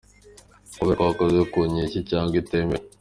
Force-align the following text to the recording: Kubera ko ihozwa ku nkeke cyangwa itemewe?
Kubera 0.77 1.07
ko 1.17 1.21
ihozwa 1.23 1.43
ku 1.51 1.59
nkeke 1.71 1.99
cyangwa 2.09 2.35
itemewe? 2.41 2.77